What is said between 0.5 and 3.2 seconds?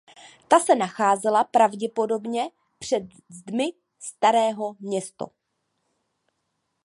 se nacházela pravděpodobně před